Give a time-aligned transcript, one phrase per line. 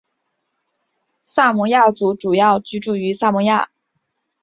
[1.25, 3.69] 萨摩亚族主要居住于萨摩亚。